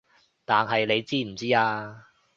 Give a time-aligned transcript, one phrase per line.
[0.45, 2.07] 但係你知唔知啊